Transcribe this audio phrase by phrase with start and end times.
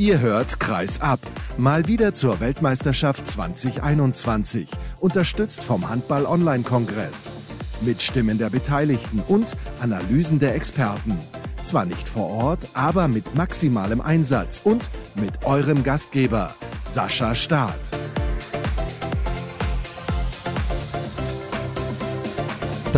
[0.00, 1.20] Ihr hört Kreis ab.
[1.58, 4.66] Mal wieder zur Weltmeisterschaft 2021.
[4.98, 7.36] Unterstützt vom Handball-Online-Kongress.
[7.82, 11.18] Mit Stimmen der Beteiligten und Analysen der Experten.
[11.62, 17.99] Zwar nicht vor Ort, aber mit maximalem Einsatz und mit eurem Gastgeber, Sascha Staat.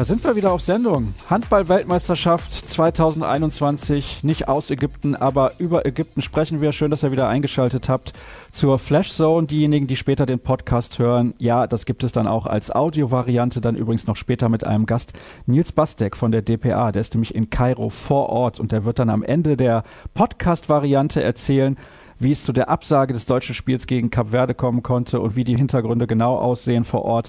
[0.03, 1.15] Da sind wir wieder auf Sendung.
[1.31, 6.73] Handball-Weltmeisterschaft 2021, nicht aus Ägypten, aber über Ägypten sprechen wir.
[6.73, 8.13] Schön, dass ihr wieder eingeschaltet habt
[8.51, 9.47] zur Flash Zone.
[9.47, 13.77] Diejenigen, die später den Podcast hören, ja, das gibt es dann auch als Audiovariante, dann
[13.77, 15.13] übrigens noch später mit einem Gast,
[15.47, 16.91] Nils Bastek von der DPA.
[16.91, 19.85] Der ist nämlich in Kairo vor Ort und der wird dann am Ende der
[20.15, 21.77] Podcast-Variante erzählen,
[22.23, 25.45] wie es zu der Absage des deutschen Spiels gegen Kap Verde kommen konnte und wie
[25.45, 27.29] die Hintergründe genau aussehen vor Ort.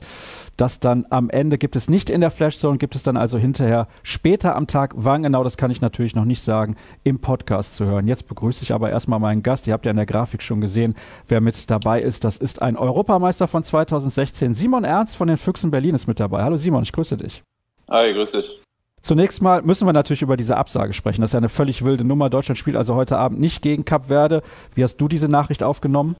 [0.57, 3.87] Das dann am Ende gibt es nicht in der Flashzone, gibt es dann also hinterher
[4.03, 4.93] später am Tag.
[4.95, 8.07] Wann genau, das kann ich natürlich noch nicht sagen, im Podcast zu hören.
[8.07, 9.67] Jetzt begrüße ich aber erstmal meinen Gast.
[9.67, 10.95] Ihr habt ja in der Grafik schon gesehen,
[11.27, 12.23] wer mit dabei ist.
[12.23, 14.53] Das ist ein Europameister von 2016.
[14.53, 16.43] Simon Ernst von den Füchsen Berlin ist mit dabei.
[16.43, 17.43] Hallo Simon, ich grüße dich.
[17.89, 18.63] Hi, grüß dich.
[19.03, 21.19] Zunächst mal müssen wir natürlich über diese Absage sprechen.
[21.19, 22.29] Das ist ja eine völlig wilde Nummer.
[22.29, 24.41] Deutschland spielt also heute Abend nicht gegen Kap Verde.
[24.75, 26.15] Wie hast du diese Nachricht aufgenommen?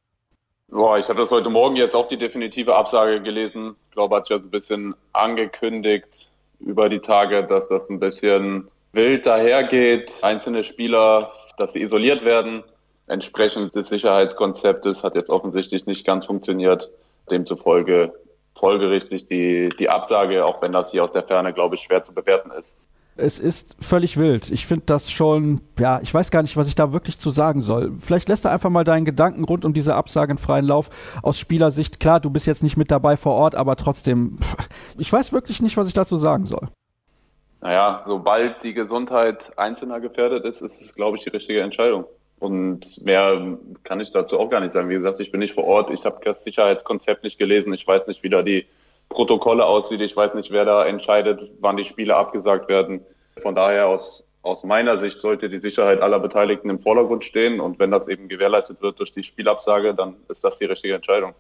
[0.70, 3.78] Boah, ich habe das heute Morgen jetzt auch die definitive Absage gelesen.
[3.88, 8.68] Ich glaube, hat sich jetzt ein bisschen angekündigt über die Tage, dass das ein bisschen
[8.92, 10.12] wild dahergeht.
[10.22, 12.64] Einzelne Spieler, dass sie isoliert werden.
[13.08, 16.90] Entsprechend des Sicherheitskonzeptes hat jetzt offensichtlich nicht ganz funktioniert.
[17.32, 18.12] Demzufolge
[18.56, 22.14] folgerichtig die, die Absage, auch wenn das hier aus der Ferne, glaube ich, schwer zu
[22.14, 22.78] bewerten ist.
[23.16, 24.50] Es ist völlig wild.
[24.50, 27.62] Ich finde das schon, ja, ich weiß gar nicht, was ich da wirklich zu sagen
[27.62, 27.92] soll.
[27.96, 30.90] Vielleicht lässt du einfach mal deinen Gedanken rund um diese Absage in freien Lauf
[31.22, 32.00] aus Spielersicht.
[32.00, 34.38] Klar, du bist jetzt nicht mit dabei vor Ort, aber trotzdem,
[34.98, 36.70] ich weiß wirklich nicht, was ich dazu sagen soll.
[37.62, 42.06] Naja, sobald die Gesundheit Einzelner gefährdet ist, ist es, glaube ich, die richtige Entscheidung.
[42.44, 44.90] Und mehr kann ich dazu auch gar nicht sagen.
[44.90, 45.90] Wie gesagt, ich bin nicht vor Ort.
[45.92, 47.72] Ich habe das Sicherheitskonzept nicht gelesen.
[47.72, 48.66] Ich weiß nicht, wie da die
[49.08, 50.02] Protokolle aussieht.
[50.02, 53.00] Ich weiß nicht, wer da entscheidet, wann die Spiele abgesagt werden.
[53.42, 57.62] Von daher aus, aus meiner Sicht sollte die Sicherheit aller Beteiligten im Vordergrund stehen.
[57.62, 61.34] Und wenn das eben gewährleistet wird durch die Spielabsage, dann ist das die richtige Entscheidung.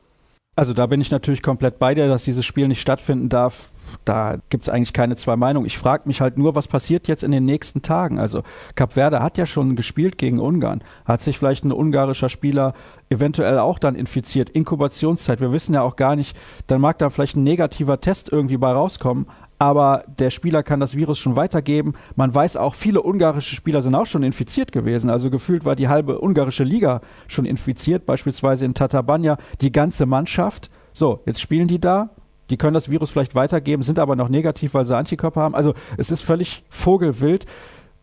[0.56, 3.72] Also da bin ich natürlich komplett bei dir, dass dieses Spiel nicht stattfinden darf
[4.06, 5.66] da gibt es eigentlich keine zwei Meinungen.
[5.66, 8.20] Ich frage mich halt nur, was passiert jetzt in den nächsten Tagen?
[8.20, 8.44] Also
[8.76, 10.84] Cap Verde hat ja schon gespielt gegen Ungarn.
[11.06, 12.74] Hat sich vielleicht ein ungarischer Spieler
[13.10, 14.50] eventuell auch dann infiziert?
[14.50, 16.38] Inkubationszeit, wir wissen ja auch gar nicht,
[16.68, 19.28] dann mag da vielleicht ein negativer Test irgendwie bei rauskommen.
[19.60, 21.94] Aber der Spieler kann das Virus schon weitergeben.
[22.16, 25.10] Man weiß auch, viele ungarische Spieler sind auch schon infiziert gewesen.
[25.10, 27.00] Also gefühlt war die halbe ungarische Liga
[27.30, 30.70] schon infiziert, beispielsweise in Tatabanya, die ganze Mannschaft.
[30.92, 32.10] So, jetzt spielen die da,
[32.50, 35.56] die können das Virus vielleicht weitergeben, sind aber noch negativ, weil sie Antikörper haben.
[35.56, 37.46] Also es ist völlig vogelwild.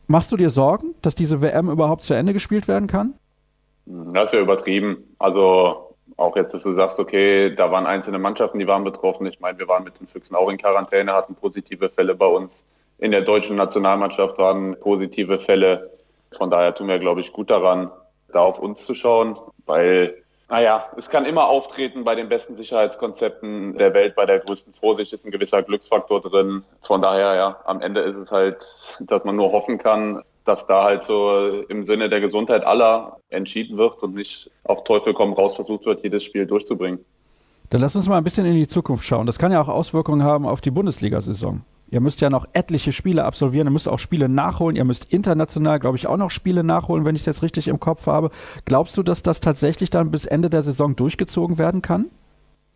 [0.06, 3.14] Machst du dir Sorgen, dass diese WM überhaupt zu Ende gespielt werden kann?
[3.86, 5.04] Das wäre übertrieben.
[5.18, 9.26] Also auch jetzt, dass du sagst, okay, da waren einzelne Mannschaften, die waren betroffen.
[9.26, 12.64] Ich meine, wir waren mit den Füchsen auch in Quarantäne, hatten positive Fälle bei uns.
[12.98, 15.90] In der deutschen Nationalmannschaft waren positive Fälle.
[16.36, 17.90] Von daher tun wir, glaube ich, gut daran,
[18.32, 19.36] da auf uns zu schauen,
[19.66, 24.74] weil naja, es kann immer auftreten bei den besten Sicherheitskonzepten der Welt, bei der größten
[24.74, 26.64] Vorsicht ist ein gewisser Glücksfaktor drin.
[26.82, 28.66] Von daher, ja, am Ende ist es halt,
[29.00, 33.78] dass man nur hoffen kann, dass da halt so im Sinne der Gesundheit aller entschieden
[33.78, 37.04] wird und nicht auf Teufel komm raus versucht wird, jedes Spiel durchzubringen.
[37.68, 39.26] Dann lass uns mal ein bisschen in die Zukunft schauen.
[39.26, 41.62] Das kann ja auch Auswirkungen haben auf die Bundesliga-Saison.
[41.90, 45.80] Ihr müsst ja noch etliche Spiele absolvieren, ihr müsst auch Spiele nachholen, ihr müsst international,
[45.80, 48.30] glaube ich, auch noch Spiele nachholen, wenn ich es jetzt richtig im Kopf habe.
[48.64, 52.06] Glaubst du, dass das tatsächlich dann bis Ende der Saison durchgezogen werden kann?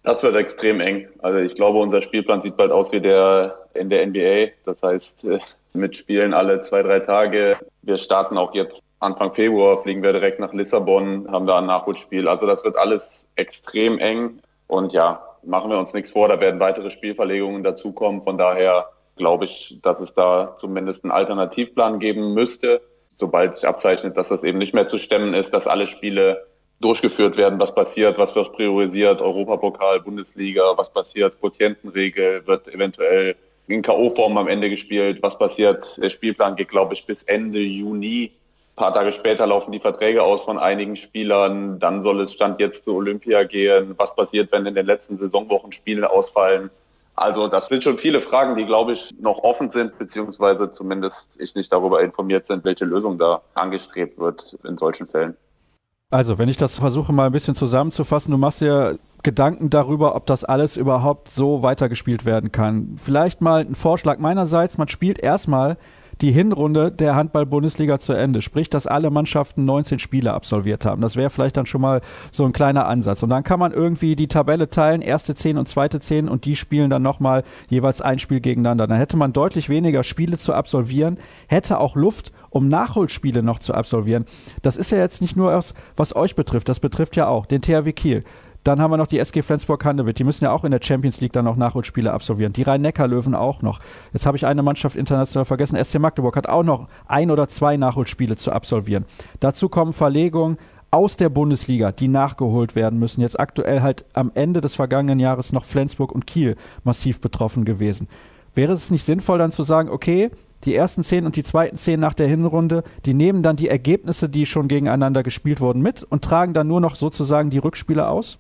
[0.02, 1.08] Das wird extrem eng.
[1.20, 4.52] Also ich glaube, unser Spielplan sieht bald aus wie der in der NBA.
[4.64, 5.38] Das heißt, äh,
[5.72, 7.56] mit Spielen alle zwei, drei Tage.
[7.82, 12.28] Wir starten auch jetzt Anfang Februar, fliegen wir direkt nach Lissabon, haben da ein Nachholspiel.
[12.28, 14.41] Also das wird alles extrem eng.
[14.66, 18.22] Und ja, machen wir uns nichts vor, da werden weitere Spielverlegungen dazukommen.
[18.22, 24.16] Von daher glaube ich, dass es da zumindest einen Alternativplan geben müsste, sobald sich abzeichnet,
[24.16, 26.46] dass das eben nicht mehr zu stemmen ist, dass alle Spiele
[26.81, 33.37] durchgeführt werden, was passiert, was wird priorisiert, Europapokal, Bundesliga, was passiert, Quotientenregel, wird eventuell
[33.69, 38.32] in K.O.-Form am Ende gespielt, was passiert, der Spielplan geht, glaube ich, bis Ende Juni.
[38.76, 42.60] Ein paar Tage später laufen die Verträge aus von einigen Spielern, dann soll es Stand
[42.60, 46.70] jetzt zu Olympia gehen, was passiert, wenn in den letzten Saisonwochen Spiele ausfallen,
[47.16, 51.55] also das sind schon viele Fragen, die, glaube ich, noch offen sind, beziehungsweise zumindest ich
[51.55, 55.37] nicht darüber informiert sind, welche Lösung da angestrebt wird in solchen Fällen.
[56.11, 60.26] Also, wenn ich das versuche mal ein bisschen zusammenzufassen, du machst dir Gedanken darüber, ob
[60.26, 62.96] das alles überhaupt so weitergespielt werden kann.
[62.96, 65.76] Vielleicht mal ein Vorschlag meinerseits, man spielt erstmal
[66.20, 68.43] die Hinrunde der Handball-Bundesliga zu Ende.
[68.43, 71.02] Sprich, dass alle Mannschaften 19 Spiele absolviert haben.
[71.02, 72.00] Das wäre vielleicht dann schon mal
[72.31, 73.22] so ein kleiner Ansatz.
[73.22, 76.56] Und dann kann man irgendwie die Tabelle teilen, erste 10 und zweite 10 und die
[76.56, 78.87] spielen dann nochmal jeweils ein Spiel gegeneinander.
[78.87, 81.19] Dann hätte man deutlich weniger Spiele zu absolvieren,
[81.49, 84.26] hätte auch Luft, um Nachholspiele noch zu absolvieren.
[84.62, 87.62] Das ist ja jetzt nicht nur was, was euch betrifft, das betrifft ja auch den
[87.62, 88.25] THW Kiel.
[88.64, 90.19] Dann haben wir noch die SG Flensburg-Handewitt.
[90.19, 92.55] Die müssen ja auch in der Champions League dann noch Nachholspiele absolvieren.
[92.55, 93.81] Die Rhein-Neckar-Löwen auch noch.
[94.14, 95.82] Jetzt habe ich eine Mannschaft international vergessen.
[95.82, 99.05] SC Magdeburg hat auch noch ein oder zwei Nachholspiele zu absolvieren.
[99.40, 100.56] Dazu kommen Verlegungen
[100.90, 103.20] aus der Bundesliga, die nachgeholt werden müssen.
[103.20, 108.08] Jetzt aktuell halt am Ende des vergangenen Jahres noch Flensburg und Kiel massiv betroffen gewesen.
[108.55, 110.31] Wäre es nicht sinnvoll dann zu sagen, okay,
[110.64, 114.28] die ersten zehn und die zweiten zehn nach der Hinrunde, die nehmen dann die Ergebnisse,
[114.28, 118.38] die schon gegeneinander gespielt wurden, mit und tragen dann nur noch sozusagen die Rückspiele aus?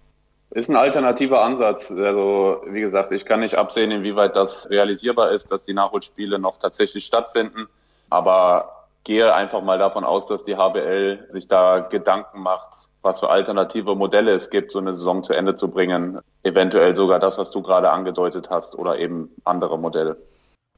[0.54, 1.90] Ist ein alternativer Ansatz.
[1.90, 6.60] Also, wie gesagt, ich kann nicht absehen, inwieweit das realisierbar ist, dass die Nachholspiele noch
[6.60, 7.66] tatsächlich stattfinden.
[8.08, 13.30] Aber gehe einfach mal davon aus, dass die HBL sich da Gedanken macht, was für
[13.30, 16.20] alternative Modelle es gibt, so eine Saison zu Ende zu bringen.
[16.44, 20.16] Eventuell sogar das, was du gerade angedeutet hast oder eben andere Modelle.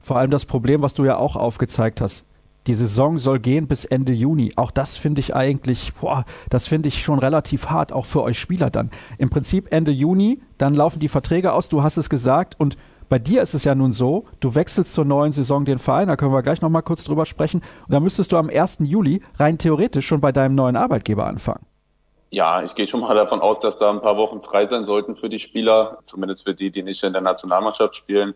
[0.01, 2.25] Vor allem das Problem, was du ja auch aufgezeigt hast.
[2.67, 4.51] Die Saison soll gehen bis Ende Juni.
[4.57, 8.37] Auch das finde ich eigentlich, boah, das finde ich schon relativ hart, auch für euch
[8.37, 8.91] Spieler dann.
[9.17, 12.77] Im Prinzip Ende Juni, dann laufen die Verträge aus, du hast es gesagt und
[13.07, 16.17] bei dir ist es ja nun so, du wechselst zur neuen Saison den Verein, da
[16.17, 17.61] können wir gleich nochmal kurz drüber sprechen.
[17.87, 18.79] Und da müsstest du am 1.
[18.81, 21.65] Juli rein theoretisch schon bei deinem neuen Arbeitgeber anfangen.
[22.31, 25.15] Ja, ich gehe schon mal davon aus, dass da ein paar Wochen frei sein sollten
[25.15, 28.33] für die Spieler, zumindest für die, die nicht in der Nationalmannschaft spielen.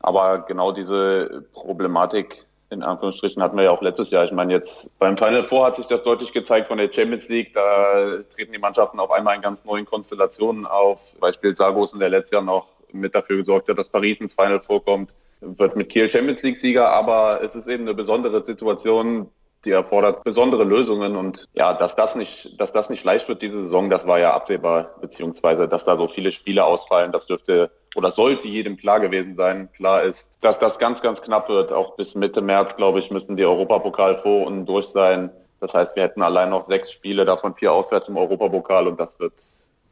[0.00, 4.24] Aber genau diese Problematik in Anführungsstrichen hatten wir ja auch letztes Jahr.
[4.24, 7.52] Ich meine, jetzt beim Final Four hat sich das deutlich gezeigt von der Champions League.
[7.52, 11.00] Da treten die Mannschaften auf einmal in ganz neuen Konstellationen auf.
[11.18, 15.12] Beispiel Sargosen, der letztes Jahr noch mit dafür gesorgt hat, dass Paris ins Final vorkommt,
[15.40, 16.88] wird mit Kiel Champions League Sieger.
[16.90, 19.28] Aber es ist eben eine besondere Situation,
[19.64, 23.62] die erfordert besondere Lösungen und ja, dass das nicht, dass das nicht leicht wird diese
[23.62, 28.12] Saison, das war ja absehbar, beziehungsweise dass da so viele Spiele ausfallen, das dürfte oder
[28.12, 29.68] sollte jedem klar gewesen sein.
[29.72, 31.72] Klar ist, dass das ganz, ganz knapp wird.
[31.72, 35.30] Auch bis Mitte März, glaube ich, müssen die Europapokal vor und durch sein.
[35.60, 39.18] Das heißt, wir hätten allein noch sechs Spiele, davon vier auswärts im Europapokal und das
[39.18, 39.34] wird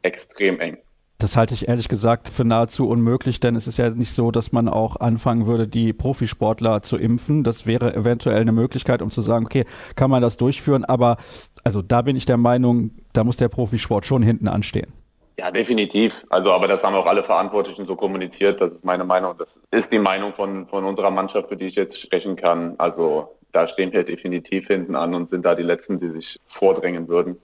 [0.01, 0.77] extrem eng.
[1.21, 4.53] Das halte ich ehrlich gesagt für nahezu unmöglich, denn es ist ja nicht so, dass
[4.53, 7.43] man auch anfangen würde, die Profisportler zu impfen.
[7.43, 9.65] Das wäre eventuell eine Möglichkeit, um zu sagen, okay,
[9.97, 11.17] kann man das durchführen, aber
[11.65, 14.93] also da bin ich der Meinung, da muss der Profisport schon hinten anstehen.
[15.37, 16.25] Ja, definitiv.
[16.29, 18.61] Also, aber das haben auch alle Verantwortlichen so kommuniziert.
[18.61, 19.35] Das ist meine Meinung.
[19.37, 22.75] Das ist die Meinung von, von unserer Mannschaft, für die ich jetzt sprechen kann.
[22.77, 27.07] Also, da stehen wir definitiv hinten an und sind da die Letzten, die sich vordrängen
[27.07, 27.37] würden.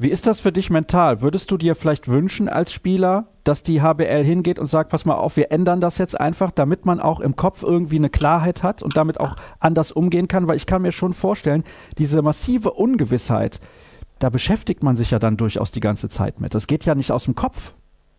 [0.00, 1.22] Wie ist das für dich mental?
[1.22, 5.16] Würdest du dir vielleicht wünschen als Spieler, dass die HBL hingeht und sagt, pass mal
[5.16, 8.80] auf, wir ändern das jetzt einfach, damit man auch im Kopf irgendwie eine Klarheit hat
[8.80, 10.46] und damit auch anders umgehen kann?
[10.46, 11.64] Weil ich kann mir schon vorstellen,
[11.98, 13.58] diese massive Ungewissheit,
[14.20, 16.54] da beschäftigt man sich ja dann durchaus die ganze Zeit mit.
[16.54, 17.74] Das geht ja nicht aus dem Kopf.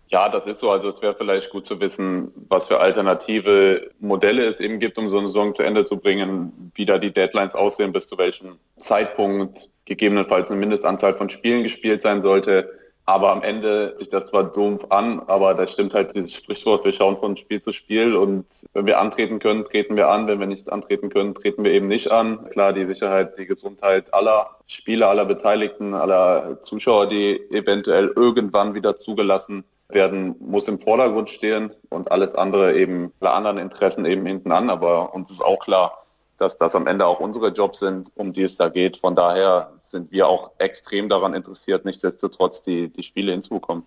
[0.09, 0.71] Ja, das ist so.
[0.71, 5.07] Also es wäre vielleicht gut zu wissen, was für alternative Modelle es eben gibt, um
[5.07, 8.57] so eine Saison zu Ende zu bringen, wie da die Deadlines aussehen, bis zu welchem
[8.79, 12.79] Zeitpunkt gegebenenfalls eine Mindestanzahl von Spielen gespielt sein sollte.
[13.09, 16.93] Aber am Ende sich das zwar dumpf an, aber da stimmt halt dieses Sprichwort, wir
[16.93, 20.27] schauen von Spiel zu Spiel und wenn wir antreten können, treten wir an.
[20.27, 22.47] Wenn wir nicht antreten können, treten wir eben nicht an.
[22.51, 28.95] Klar, die Sicherheit, die Gesundheit aller Spieler, aller Beteiligten, aller Zuschauer, die eventuell irgendwann wieder
[28.95, 34.51] zugelassen werden, muss im Vordergrund stehen und alles andere eben, alle anderen Interessen eben hinten
[34.51, 34.69] an.
[34.69, 36.05] Aber uns ist auch klar,
[36.39, 38.97] dass das am Ende auch unsere Jobs sind, um die es da geht.
[38.97, 43.83] Von daher sind wir auch extrem daran interessiert, nichtsdestotrotz die, die Spiele hinzubekommen.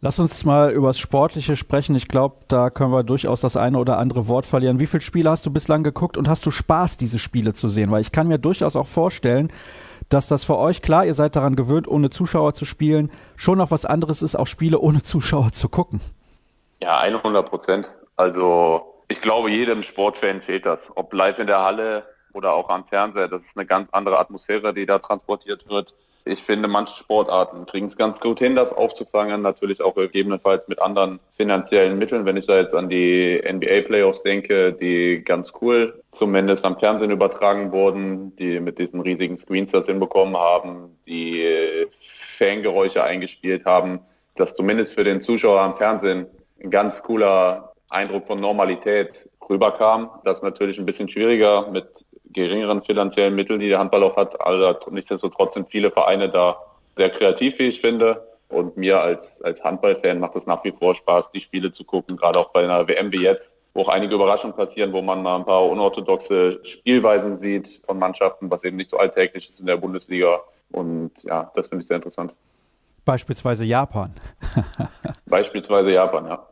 [0.00, 1.96] Lass uns mal über das Sportliche sprechen.
[1.96, 4.78] Ich glaube, da können wir durchaus das eine oder andere Wort verlieren.
[4.78, 7.90] Wie viele Spiele hast du bislang geguckt und hast du Spaß, diese Spiele zu sehen?
[7.90, 9.50] Weil ich kann mir durchaus auch vorstellen,
[10.10, 13.70] dass das für euch, klar, ihr seid daran gewöhnt, ohne Zuschauer zu spielen, schon noch
[13.70, 16.00] was anderes ist, auch Spiele ohne Zuschauer zu gucken.
[16.82, 17.90] Ja, 100 Prozent.
[18.16, 20.90] Also ich glaube, jedem Sportfan fehlt das.
[20.94, 23.28] Ob live in der Halle oder auch am Fernseher.
[23.28, 25.94] Das ist eine ganz andere Atmosphäre, die da transportiert wird.
[26.26, 29.42] Ich finde, manche Sportarten kriegen es ganz gut hin, das aufzufangen.
[29.42, 32.24] Natürlich auch gegebenenfalls mit anderen finanziellen Mitteln.
[32.24, 37.72] Wenn ich da jetzt an die NBA-Playoffs denke, die ganz cool zumindest am Fernsehen übertragen
[37.72, 41.46] wurden, die mit diesen riesigen Screens das hinbekommen haben, die
[42.00, 44.00] Fangeräusche eingespielt haben,
[44.36, 46.26] dass zumindest für den Zuschauer am Fernsehen
[46.62, 50.10] ein ganz cooler Eindruck von Normalität rüberkam.
[50.24, 54.40] Das ist natürlich ein bisschen schwieriger mit geringeren finanziellen Mitteln, die der Handball auch hat.
[54.40, 56.56] Also nichtsdestotrotz sind viele Vereine da
[56.96, 58.26] sehr kreativ, wie ich finde.
[58.48, 62.16] Und mir als, als Handballfan macht es nach wie vor Spaß, die Spiele zu gucken,
[62.16, 65.36] gerade auch bei einer WM wie jetzt, wo auch einige Überraschungen passieren, wo man mal
[65.36, 69.76] ein paar unorthodoxe Spielweisen sieht von Mannschaften, was eben nicht so alltäglich ist in der
[69.76, 70.40] Bundesliga.
[70.70, 72.32] Und ja, das finde ich sehr interessant.
[73.04, 74.14] Beispielsweise Japan.
[75.26, 76.46] Beispielsweise Japan, ja.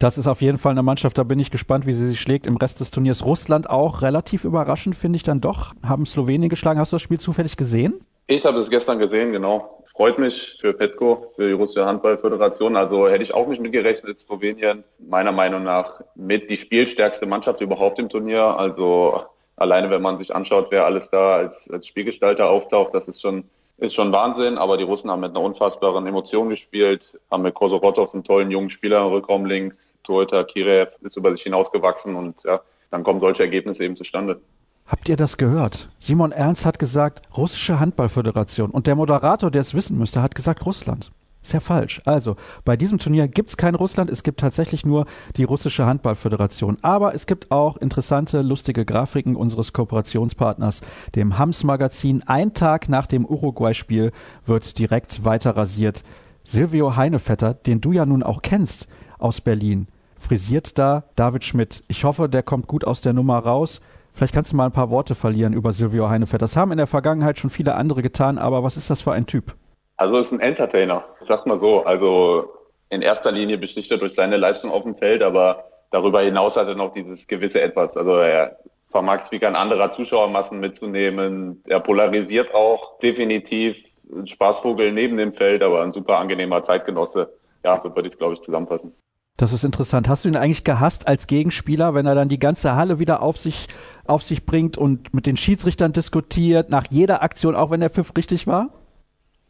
[0.00, 2.46] Das ist auf jeden Fall eine Mannschaft, da bin ich gespannt, wie sie sich schlägt
[2.46, 3.26] im Rest des Turniers.
[3.26, 5.74] Russland auch relativ überraschend, finde ich dann doch.
[5.86, 6.80] Haben Slowenien geschlagen.
[6.80, 8.00] Hast du das Spiel zufällig gesehen?
[8.26, 9.84] Ich habe es gestern gesehen, genau.
[9.94, 12.76] Freut mich für Petko, für die russische Handballföderation.
[12.76, 17.98] Also hätte ich auch nicht mitgerechnet, Slowenien meiner Meinung nach mit die spielstärkste Mannschaft überhaupt
[17.98, 18.42] im Turnier.
[18.42, 19.20] Also
[19.56, 23.44] alleine, wenn man sich anschaut, wer alles da als, als Spielgestalter auftaucht, das ist schon
[23.80, 28.14] ist schon Wahnsinn, aber die Russen haben mit einer unfassbaren Emotion gespielt, haben mit Kosorotov
[28.14, 32.60] einen tollen jungen Spieler im Rückraum links, Torhüter Kirev ist über sich hinausgewachsen und ja,
[32.90, 34.40] dann kommen solche Ergebnisse eben zustande.
[34.86, 35.88] Habt ihr das gehört?
[35.98, 40.66] Simon Ernst hat gesagt, russische Handballföderation und der Moderator, der es wissen müsste, hat gesagt
[40.66, 41.12] Russland.
[41.42, 42.00] Sehr falsch.
[42.04, 45.06] Also, bei diesem Turnier gibt es kein Russland, es gibt tatsächlich nur
[45.36, 46.76] die russische Handballföderation.
[46.82, 50.82] Aber es gibt auch interessante, lustige Grafiken unseres Kooperationspartners,
[51.14, 52.22] dem Hams Magazin.
[52.26, 54.12] Ein Tag nach dem Uruguay-Spiel
[54.44, 56.02] wird direkt weiter rasiert.
[56.44, 58.86] Silvio Heinevetter, den du ja nun auch kennst
[59.18, 61.82] aus Berlin, frisiert da David Schmidt.
[61.88, 63.80] Ich hoffe, der kommt gut aus der Nummer raus.
[64.12, 66.38] Vielleicht kannst du mal ein paar Worte verlieren über Silvio Heinevetter.
[66.38, 69.26] Das haben in der Vergangenheit schon viele andere getan, aber was ist das für ein
[69.26, 69.54] Typ?
[70.00, 71.84] Also ist ein Entertainer, ich sag's mal so.
[71.84, 72.48] Also
[72.88, 76.74] in erster Linie besticht durch seine Leistung auf dem Feld, aber darüber hinaus hat er
[76.74, 77.94] noch dieses gewisse Etwas.
[77.98, 78.56] Also er
[78.90, 81.62] vermag kein anderer Zuschauermassen mitzunehmen.
[81.66, 83.84] Er polarisiert auch definitiv.
[84.10, 87.30] Ein Spaßvogel neben dem Feld, aber ein super angenehmer Zeitgenosse.
[87.62, 88.94] Ja, so würde ich es, glaube ich, zusammenfassen.
[89.36, 90.08] Das ist interessant.
[90.08, 93.36] Hast du ihn eigentlich gehasst als Gegenspieler, wenn er dann die ganze Halle wieder auf
[93.36, 93.68] sich,
[94.06, 98.12] auf sich bringt und mit den Schiedsrichtern diskutiert, nach jeder Aktion, auch wenn der Pfiff
[98.16, 98.70] richtig war?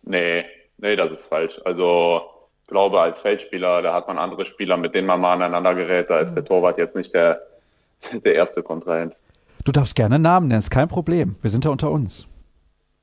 [0.02, 0.44] Nee,
[0.78, 1.60] nee, das ist falsch.
[1.64, 2.22] Also
[2.62, 6.08] ich glaube, als Feldspieler, da hat man andere Spieler, mit denen man mal aneinander gerät.
[6.10, 7.40] Da ist der Torwart jetzt nicht der,
[8.12, 9.14] der erste Kontrahent.
[9.64, 11.36] Du darfst gerne Namen nennen, ist kein Problem.
[11.42, 12.26] Wir sind ja unter uns.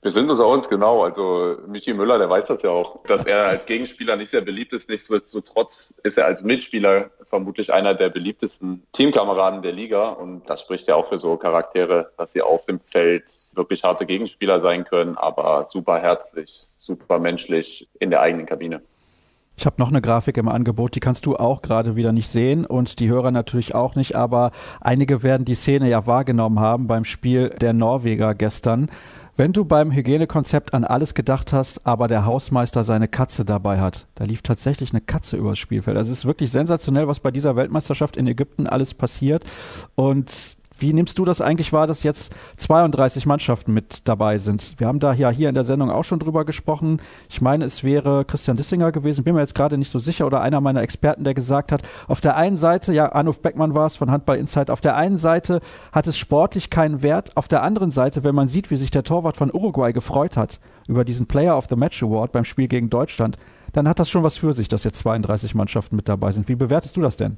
[0.02, 1.04] Wir sind unter uns, genau.
[1.04, 4.74] Also Michi Müller, der weiß das ja auch, dass er als Gegenspieler nicht sehr beliebt
[4.74, 4.90] ist.
[4.90, 10.10] Nichtsdestotrotz ist er als Mitspieler vermutlich einer der beliebtesten Teamkameraden der Liga.
[10.10, 14.06] Und das spricht ja auch für so Charaktere, dass sie auf dem Feld wirklich harte
[14.06, 18.82] Gegenspieler sein können, aber super herzlich, super menschlich in der eigenen Kabine.
[19.60, 22.64] Ich habe noch eine Grafik im Angebot, die kannst du auch gerade wieder nicht sehen
[22.64, 27.04] und die Hörer natürlich auch nicht, aber einige werden die Szene ja wahrgenommen haben beim
[27.04, 28.88] Spiel der Norweger gestern.
[29.40, 34.08] Wenn du beim Hygienekonzept an alles gedacht hast, aber der Hausmeister seine Katze dabei hat,
[34.16, 35.96] da lief tatsächlich eine Katze übers Spielfeld.
[35.96, 39.46] Also es ist wirklich sensationell, was bei dieser Weltmeisterschaft in Ägypten alles passiert.
[39.94, 44.76] Und wie nimmst du das eigentlich wahr, dass jetzt 32 Mannschaften mit dabei sind?
[44.78, 47.02] Wir haben da ja hier in der Sendung auch schon drüber gesprochen.
[47.30, 50.42] Ich meine, es wäre Christian Dissinger gewesen, bin mir jetzt gerade nicht so sicher, oder
[50.42, 53.98] einer meiner Experten, der gesagt hat, auf der einen Seite, ja, Arnulf Beckmann war es
[53.98, 57.92] von Handball Insight, auf der einen Seite hat es sportlich keinen Wert, auf der anderen
[57.92, 61.58] Seite, wenn man sieht, wie sich der Torwart von Uruguay gefreut hat über diesen Player
[61.58, 63.38] of the Match Award beim Spiel gegen Deutschland,
[63.74, 66.48] dann hat das schon was für sich, dass jetzt 32 Mannschaften mit dabei sind.
[66.48, 67.38] Wie bewertest du das denn?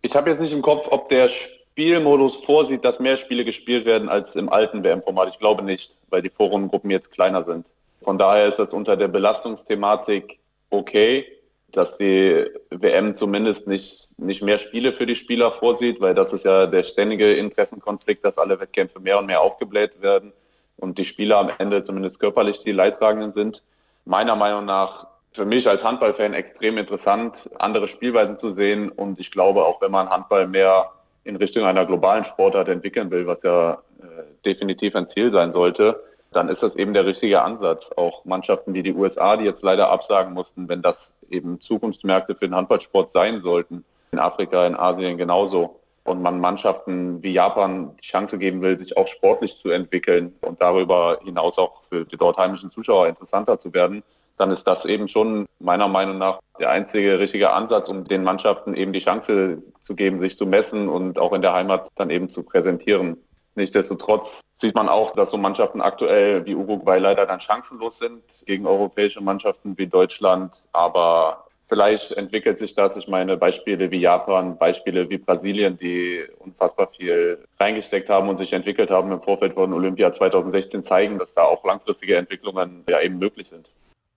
[0.00, 1.28] Ich habe jetzt nicht im Kopf, ob der
[1.72, 5.30] Spielmodus vorsieht, dass mehr Spiele gespielt werden als im alten WM-Format.
[5.30, 7.72] Ich glaube nicht, weil die Vorrundengruppen jetzt kleiner sind.
[8.02, 10.38] Von daher ist das unter der Belastungsthematik
[10.68, 11.26] okay,
[11.70, 16.44] dass die WM zumindest nicht, nicht mehr Spiele für die Spieler vorsieht, weil das ist
[16.44, 20.34] ja der ständige Interessenkonflikt, dass alle Wettkämpfe mehr und mehr aufgebläht werden
[20.76, 23.62] und die Spieler am Ende zumindest körperlich die Leidtragenden sind.
[24.04, 29.30] Meiner Meinung nach für mich als Handballfan extrem interessant, andere Spielweisen zu sehen und ich
[29.30, 30.90] glaube auch, wenn man Handball mehr
[31.24, 34.04] in Richtung einer globalen Sportart entwickeln will, was ja äh,
[34.44, 36.02] definitiv ein Ziel sein sollte,
[36.32, 37.90] dann ist das eben der richtige Ansatz.
[37.96, 42.46] Auch Mannschaften wie die USA, die jetzt leider absagen mussten, wenn das eben Zukunftsmärkte für
[42.46, 48.06] den Handballsport sein sollten, in Afrika, in Asien genauso, und man Mannschaften wie Japan die
[48.06, 52.36] Chance geben will, sich auch sportlich zu entwickeln und darüber hinaus auch für die dort
[52.38, 54.02] heimischen Zuschauer interessanter zu werden,
[54.38, 58.74] dann ist das eben schon meiner Meinung nach der einzige richtige Ansatz, um den Mannschaften
[58.74, 62.28] eben die Chance zu geben, sich zu messen und auch in der Heimat dann eben
[62.28, 63.16] zu präsentieren.
[63.54, 68.66] Nichtsdestotrotz sieht man auch, dass so Mannschaften aktuell wie Uruguay leider dann chancenlos sind gegen
[68.66, 70.68] europäische Mannschaften wie Deutschland.
[70.72, 72.96] Aber vielleicht entwickelt sich das.
[72.96, 78.52] Ich meine, Beispiele wie Japan, Beispiele wie Brasilien, die unfassbar viel reingesteckt haben und sich
[78.52, 83.18] entwickelt haben im Vorfeld von Olympia 2016, zeigen, dass da auch langfristige Entwicklungen ja eben
[83.18, 83.68] möglich sind.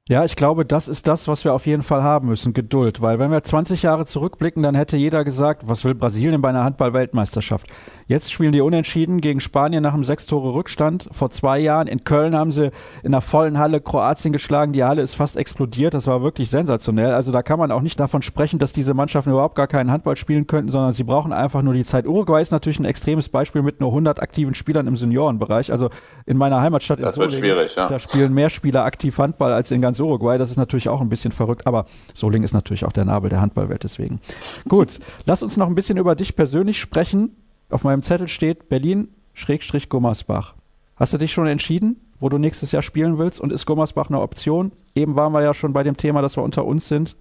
[0.08, 3.02] Ja, ich glaube, das ist das, was wir auf jeden Fall haben müssen, Geduld.
[3.02, 6.64] Weil wenn wir 20 Jahre zurückblicken, dann hätte jeder gesagt, was will Brasilien bei einer
[6.64, 7.66] Handball-Weltmeisterschaft?
[8.06, 11.10] Jetzt spielen die unentschieden gegen Spanien nach einem Sechs-Tore-Rückstand.
[11.12, 12.66] Vor zwei Jahren in Köln haben sie
[13.02, 14.74] in einer vollen Halle Kroatien geschlagen.
[14.74, 15.96] Die Halle ist fast explodiert.
[15.96, 17.16] Das war wirklich sensationell.
[17.16, 20.18] Also da kann man auch nicht davon sprechen, dass diese Mannschaften überhaupt gar keinen Handball
[20.18, 22.06] spielen könnten, sondern sie brauchen einfach nur die Zeit.
[22.06, 25.72] Uruguay ist natürlich ein extremes Beispiel mit nur 100 aktiven Spielern im Seniorenbereich.
[25.72, 25.90] Also
[26.28, 27.88] in meiner Heimatstadt das in Solingen, ja.
[27.88, 30.38] da spielen mehr Spieler aktiv Handball als in ganz Uruguay.
[30.38, 33.42] Das ist natürlich auch ein bisschen verrückt, aber Solingen ist natürlich auch der Nabel der
[33.42, 34.20] Handballwelt deswegen.
[34.68, 37.36] Gut, lass uns noch ein bisschen über dich persönlich sprechen.
[37.70, 40.54] Auf meinem Zettel steht Berlin Schrägstrich Gummersbach.
[40.96, 43.40] Hast du dich schon entschieden, wo du nächstes Jahr spielen willst?
[43.40, 44.72] Und ist Gummersbach eine Option?
[44.96, 47.16] Eben waren wir ja schon bei dem Thema, dass wir unter uns sind.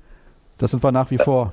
[0.59, 1.51] Das sind wir nach wie vor.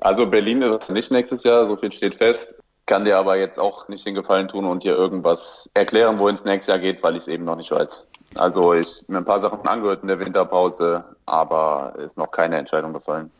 [0.00, 2.54] Also Berlin ist nicht nächstes Jahr, so viel steht fest.
[2.86, 6.44] Kann dir aber jetzt auch nicht den Gefallen tun und dir irgendwas erklären, wohin es
[6.44, 8.02] nächstes Jahr geht, weil ich es eben noch nicht weiß.
[8.36, 12.92] Also ich mir ein paar Sachen angehört in der Winterpause, aber ist noch keine Entscheidung
[12.92, 13.30] gefallen.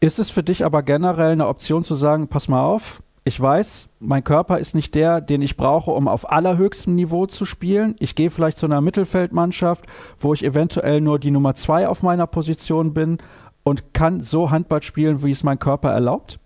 [0.00, 3.88] Ist es für dich aber generell eine Option zu sagen, pass mal auf, ich weiß,
[4.00, 7.94] mein Körper ist nicht der, den ich brauche, um auf allerhöchstem Niveau zu spielen.
[7.98, 9.84] Ich gehe vielleicht zu einer Mittelfeldmannschaft,
[10.18, 13.18] wo ich eventuell nur die Nummer zwei auf meiner Position bin
[13.62, 16.38] und kann so Handball spielen, wie es mein Körper erlaubt?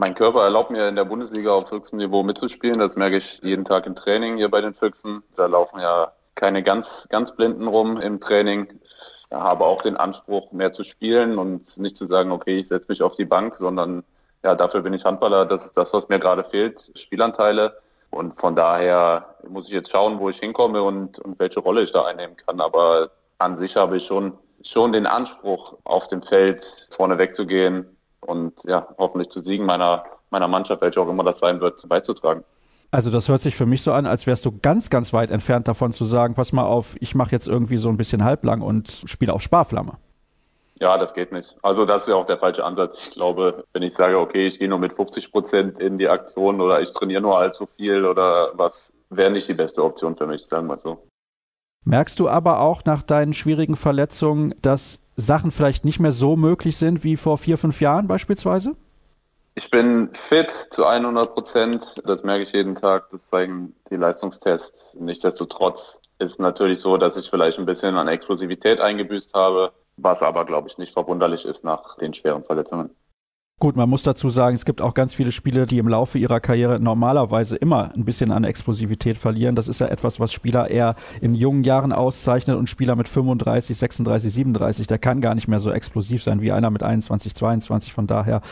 [0.00, 2.78] Mein Körper erlaubt mir in der Bundesliga auf höchstem Niveau mitzuspielen.
[2.78, 5.24] Das merke ich jeden Tag im Training hier bei den Füchsen.
[5.34, 8.68] Da laufen ja keine ganz, ganz Blinden rum im Training.
[9.28, 12.86] Ich habe auch den Anspruch, mehr zu spielen und nicht zu sagen, okay, ich setze
[12.88, 14.04] mich auf die Bank, sondern
[14.44, 15.44] ja, dafür bin ich Handballer.
[15.46, 17.76] Das ist das, was mir gerade fehlt, Spielanteile.
[18.10, 21.90] Und von daher muss ich jetzt schauen, wo ich hinkomme und, und welche Rolle ich
[21.90, 22.60] da einnehmen kann.
[22.60, 28.52] Aber an sich habe ich schon, schon den Anspruch, auf dem Feld vorne wegzugehen und
[28.64, 32.44] ja, hoffentlich zu Siegen meiner, meiner Mannschaft, welche auch immer das sein wird, beizutragen.
[32.90, 35.68] Also das hört sich für mich so an, als wärst du ganz, ganz weit entfernt
[35.68, 39.02] davon zu sagen, pass mal auf, ich mache jetzt irgendwie so ein bisschen halblang und
[39.04, 39.98] spiele auf Sparflamme.
[40.80, 41.56] Ja, das geht nicht.
[41.62, 43.08] Also das ist ja auch der falsche Ansatz.
[43.08, 46.60] Ich glaube, wenn ich sage, okay, ich gehe nur mit 50 Prozent in die Aktion
[46.60, 50.46] oder ich trainiere nur allzu viel oder was, wäre nicht die beste Option für mich,
[50.46, 51.04] sagen wir so.
[51.84, 56.76] Merkst du aber auch nach deinen schwierigen Verletzungen, dass Sachen vielleicht nicht mehr so möglich
[56.76, 58.72] sind wie vor vier, fünf Jahren beispielsweise?
[59.56, 61.94] Ich bin fit zu 100 Prozent.
[62.04, 63.10] Das merke ich jeden Tag.
[63.10, 64.96] Das zeigen die Leistungstests.
[65.00, 70.44] Nichtsdestotrotz ist natürlich so, dass ich vielleicht ein bisschen an Explosivität eingebüßt habe, was aber,
[70.44, 72.90] glaube ich, nicht verwunderlich ist nach den schweren Verletzungen.
[73.60, 76.38] Gut, man muss dazu sagen, es gibt auch ganz viele Spieler, die im Laufe ihrer
[76.38, 79.56] Karriere normalerweise immer ein bisschen an Explosivität verlieren.
[79.56, 83.76] Das ist ja etwas, was Spieler eher in jungen Jahren auszeichnet und Spieler mit 35,
[83.76, 87.92] 36, 37, der kann gar nicht mehr so explosiv sein wie einer mit 21, 22.
[87.92, 88.42] Von daher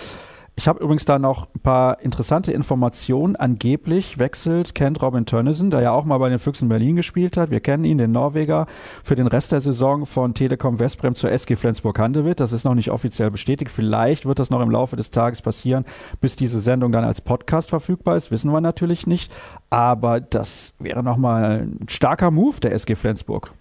[0.59, 3.37] ich habe übrigens da noch ein paar interessante Informationen.
[3.37, 7.51] Angeblich wechselt Kent Robin Tönnissen, der ja auch mal bei den Füchsen Berlin gespielt hat.
[7.51, 8.67] Wir kennen ihn, den Norweger,
[9.05, 12.41] für den Rest der Saison von Telekom Westbrem zur SG Flensburg-Handewitt.
[12.41, 13.71] Das ist noch nicht offiziell bestätigt.
[13.71, 15.85] Vielleicht wird das noch im Laufe des Tages passieren,
[16.23, 18.31] bis diese Sendung dann als Podcast verfügbar ist.
[18.31, 19.37] Wissen wir natürlich nicht.
[19.69, 23.53] Aber das wäre nochmal ein starker Move der SG Flensburg.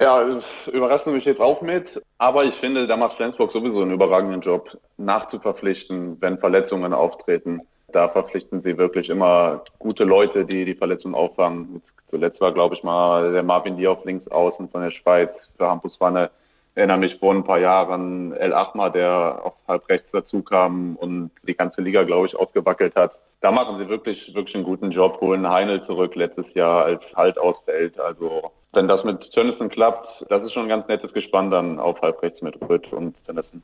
[0.00, 0.38] Ja,
[0.72, 2.00] überraschen mich jetzt auch mit.
[2.18, 7.60] Aber ich finde, da macht Flensburg sowieso einen überragenden Job, nachzuverpflichten, wenn Verletzungen auftreten.
[7.90, 11.76] Da verpflichten sie wirklich immer gute Leute, die die Verletzungen auffangen.
[11.76, 15.66] Jetzt zuletzt war, glaube ich, mal der Marvin auf links außen von der Schweiz für
[15.68, 16.30] Hampus Wanne.
[16.74, 21.30] Erinnere mich vor ein paar Jahren El Achmar, der auf halb rechts dazu kam und
[21.48, 23.18] die ganze Liga, glaube ich, ausgewackelt hat.
[23.40, 27.38] Da machen sie wirklich, wirklich einen guten Job, holen Heinel zurück letztes Jahr als Halt
[27.38, 27.98] ausfällt.
[27.98, 32.00] Also wenn das mit Tönnissen klappt, das ist schon ein ganz nettes Gespann dann auf
[32.02, 33.62] halbrechts mit Röth und Tönnissen.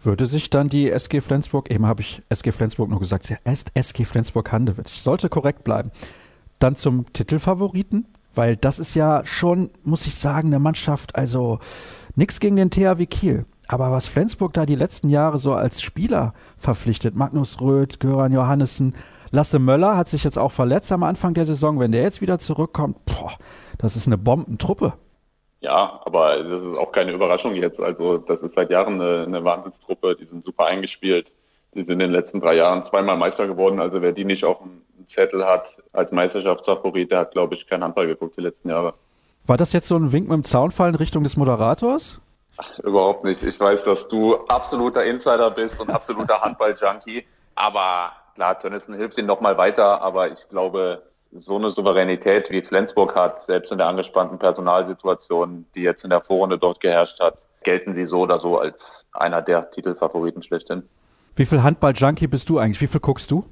[0.00, 3.70] Würde sich dann die SG Flensburg, eben habe ich SG Flensburg nur gesagt, ja, erst
[3.74, 5.90] SG Flensburg Handewitt, ich sollte korrekt bleiben,
[6.58, 8.06] dann zum Titelfavoriten?
[8.34, 11.60] Weil das ist ja schon, muss ich sagen, eine Mannschaft, also
[12.16, 13.44] nichts gegen den THW Kiel.
[13.68, 18.94] Aber was Flensburg da die letzten Jahre so als Spieler verpflichtet, Magnus Röth, Göran Johannessen,
[19.34, 21.80] Lasse Möller hat sich jetzt auch verletzt am Anfang der Saison.
[21.80, 23.32] Wenn der jetzt wieder zurückkommt, boah,
[23.78, 24.94] das ist eine Bombentruppe.
[25.60, 27.80] Ja, aber das ist auch keine Überraschung jetzt.
[27.80, 30.14] Also das ist seit Jahren eine, eine Wahnsinnstruppe.
[30.14, 31.32] Die sind super eingespielt.
[31.74, 33.80] Die sind in den letzten drei Jahren zweimal Meister geworden.
[33.80, 37.82] Also wer die nicht auf dem Zettel hat als Meisterschaftsfavorit, der hat, glaube ich, kein
[37.82, 38.94] Handball geguckt die letzten Jahre.
[39.46, 42.20] War das jetzt so ein Wink mit dem Zaunfall in Richtung des Moderators?
[42.56, 43.42] Ach, überhaupt nicht.
[43.42, 47.24] Ich weiß, dass du absoluter Insider bist und absoluter Handball-Junkie.
[47.54, 50.00] Aber klar, Tönnissen hilft ihnen nochmal weiter.
[50.02, 51.02] Aber ich glaube,
[51.34, 56.20] so eine Souveränität wie Flensburg hat, selbst in der angespannten Personalsituation, die jetzt in der
[56.20, 60.88] Vorrunde dort geherrscht hat, gelten sie so oder so als einer der Titelfavoriten schlechthin.
[61.36, 62.80] Wie viel Handball-Junkie bist du eigentlich?
[62.80, 63.44] Wie viel guckst du?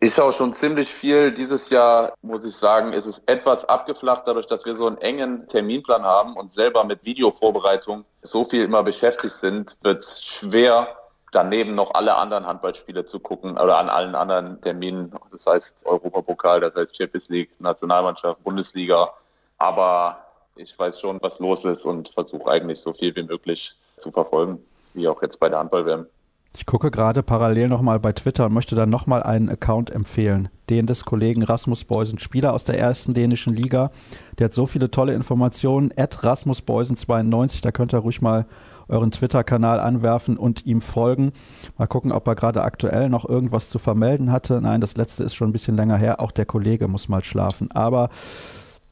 [0.00, 1.30] Ich schaue schon ziemlich viel.
[1.30, 5.46] Dieses Jahr, muss ich sagen, ist es etwas abgeflacht, dadurch, dass wir so einen engen
[5.48, 10.88] Terminplan haben und selber mit Videovorbereitung so viel immer beschäftigt sind, wird es schwer,
[11.32, 15.12] daneben noch alle anderen Handballspiele zu gucken oder an allen anderen Terminen.
[15.32, 19.12] Das heißt Europapokal, das heißt Champions League, Nationalmannschaft, Bundesliga.
[19.58, 24.10] Aber ich weiß schon, was los ist und versuche eigentlich so viel wie möglich zu
[24.10, 24.64] verfolgen,
[24.94, 26.06] wie auch jetzt bei der Handball-WM.
[26.54, 30.50] Ich gucke gerade parallel nochmal bei Twitter und möchte dann nochmal einen Account empfehlen.
[30.68, 33.90] Den des Kollegen Rasmus Beusen, Spieler aus der ersten dänischen Liga.
[34.38, 35.90] Der hat so viele tolle Informationen.
[35.96, 38.46] At Rasmus Beusen 92, da könnt ihr ruhig mal
[38.88, 41.32] euren Twitter-Kanal anwerfen und ihm folgen.
[41.78, 44.60] Mal gucken, ob er gerade aktuell noch irgendwas zu vermelden hatte.
[44.60, 46.20] Nein, das letzte ist schon ein bisschen länger her.
[46.20, 47.70] Auch der Kollege muss mal schlafen.
[47.72, 48.10] Aber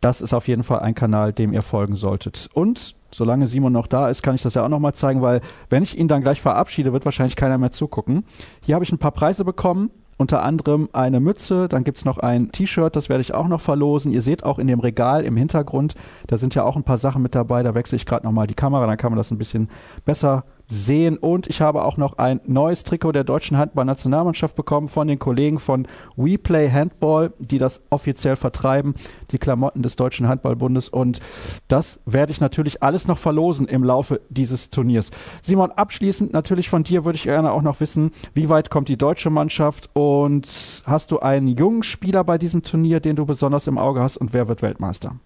[0.01, 2.49] das ist auf jeden Fall ein Kanal, dem ihr folgen solltet.
[2.55, 5.83] Und solange Simon noch da ist, kann ich das ja auch nochmal zeigen, weil wenn
[5.83, 8.25] ich ihn dann gleich verabschiede, wird wahrscheinlich keiner mehr zugucken.
[8.63, 9.91] Hier habe ich ein paar Preise bekommen.
[10.17, 13.63] Unter anderem eine Mütze, dann gibt es noch ein T-Shirt, das werde ich auch noch
[13.63, 14.13] verlosen.
[14.13, 15.95] Ihr seht auch in dem Regal im Hintergrund,
[16.27, 17.63] da sind ja auch ein paar Sachen mit dabei.
[17.63, 19.71] Da wechsle ich gerade nochmal die Kamera, dann kann man das ein bisschen
[20.05, 21.19] besser sehen.
[21.19, 25.59] Und ich habe auch noch ein neues Trikot der deutschen Handball-Nationalmannschaft bekommen von den Kollegen
[25.59, 28.95] von We Play Handball, die das offiziell vertreiben,
[29.33, 30.89] die Klamotten des Deutschen Handballbundes.
[30.89, 31.21] Und
[31.69, 35.11] das werde ich natürlich alles noch verlosen im Laufe dieses Turniers.
[35.43, 38.97] Simon, abschließend natürlich von dir würde ich gerne auch noch wissen, wie weit kommt die
[38.97, 40.47] deutsche Mannschaft und
[40.87, 44.33] hast du einen jungen Spieler bei diesem Turnier, den du besonders im Auge hast und
[44.33, 45.17] wer wird Weltmeister?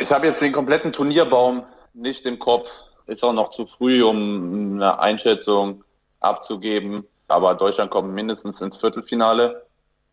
[0.00, 2.70] Ich habe jetzt den kompletten Turnierbaum nicht im Kopf
[3.10, 5.84] ist auch noch zu früh, um eine Einschätzung
[6.20, 7.04] abzugeben.
[7.28, 9.66] Aber Deutschland kommt mindestens ins Viertelfinale.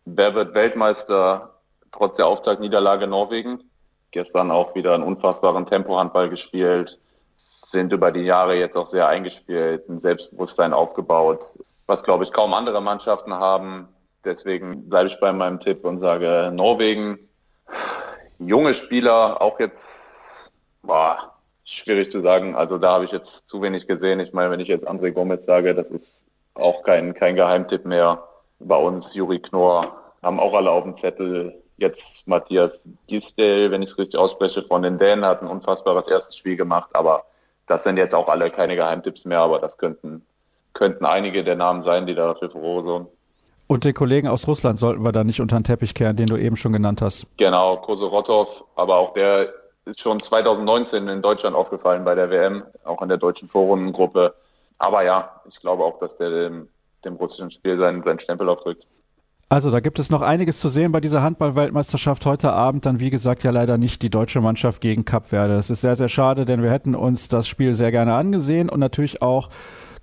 [0.05, 1.53] Wer wird Weltmeister
[1.91, 3.63] trotz der Auftaktniederlage Norwegen?
[4.11, 6.97] Gestern auch wieder einen unfassbaren Tempohandball gespielt,
[7.35, 12.53] sind über die Jahre jetzt auch sehr eingespielt, ein Selbstbewusstsein aufgebaut, was glaube ich kaum
[12.53, 13.89] andere Mannschaften haben.
[14.23, 17.19] Deswegen bleibe ich bei meinem Tipp und sage Norwegen.
[18.39, 21.36] Junge Spieler, auch jetzt, boah,
[21.67, 22.55] schwierig zu sagen.
[22.55, 24.19] Also da habe ich jetzt zu wenig gesehen.
[24.19, 26.23] Ich meine, wenn ich jetzt André Gomez sage, das ist
[26.55, 28.23] auch kein, kein Geheimtipp mehr.
[28.59, 31.61] Bei uns, Juri Knorr, haben auch alle auf dem Zettel.
[31.77, 36.37] Jetzt Matthias Gistel, wenn ich es richtig ausspreche, von den Dänen, hat ein unfassbares erstes
[36.37, 36.89] Spiel gemacht.
[36.93, 37.25] Aber
[37.67, 40.25] das sind jetzt auch alle keine Geheimtipps mehr, aber das könnten,
[40.73, 43.07] könnten einige der Namen sein, die da für Furore sorgen.
[43.67, 46.37] Und den Kollegen aus Russland sollten wir da nicht unter den Teppich kehren, den du
[46.37, 47.27] eben schon genannt hast.
[47.35, 49.53] Genau, Kosorotov, aber auch der
[49.87, 54.35] ist schon 2019 in Deutschland aufgefallen bei der WM, auch in der deutschen Vorrundengruppe.
[54.77, 56.67] Aber ja, ich glaube auch, dass der dem,
[57.03, 58.85] dem russischen Spiel seinen, seinen Stempel aufdrückt.
[59.49, 62.85] Also da gibt es noch einiges zu sehen bei dieser Handball-Weltmeisterschaft heute Abend.
[62.85, 65.55] Dann wie gesagt ja leider nicht die deutsche Mannschaft gegen Kap Verde.
[65.55, 68.81] Es ist sehr, sehr schade, denn wir hätten uns das Spiel sehr gerne angesehen und
[68.81, 69.49] natürlich auch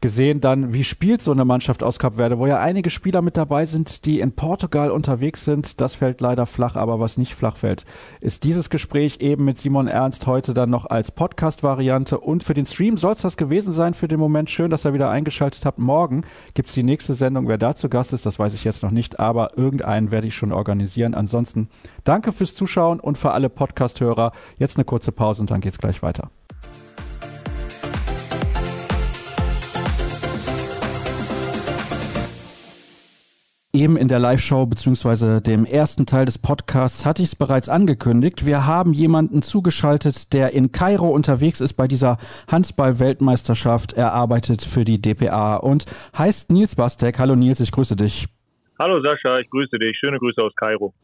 [0.05, 3.39] gesehen dann, wie spielt so eine Mannschaft aus Kap Verde, wo ja einige Spieler mit
[3.39, 5.81] dabei sind, die in Portugal unterwegs sind.
[5.81, 7.87] Das fällt leider flach, aber was nicht flach fällt,
[8.21, 12.21] ist dieses Gespräch eben mit Simon Ernst heute dann noch als Podcast-Variante.
[12.21, 14.51] Und für den Stream soll es das gewesen sein für den Moment.
[14.51, 15.79] Schön, dass ihr wieder eingeschaltet habt.
[15.79, 17.49] Morgen gibt es die nächste Sendung.
[17.49, 20.35] Wer da zu Gast ist, das weiß ich jetzt noch nicht, aber irgendeinen werde ich
[20.35, 21.15] schon organisieren.
[21.15, 21.71] Ansonsten
[22.05, 24.33] danke fürs Zuschauen und für alle Podcast-Hörer.
[24.59, 26.29] Jetzt eine kurze Pause und dann geht's gleich weiter.
[33.75, 38.47] Eben in der Live-Show beziehungsweise dem ersten Teil des Podcasts hatte ich es bereits angekündigt.
[38.47, 43.95] Wir haben jemanden zugeschaltet, der in Kairo unterwegs ist bei dieser Handball-Weltmeisterschaft.
[43.95, 47.19] Er arbeitet für die DPA und heißt Nils Bastek.
[47.19, 48.29] Hallo Nils, ich grüße dich.
[48.79, 49.99] Hallo Sascha, ich grüße dich.
[49.99, 50.95] Schöne Grüße aus Kairo.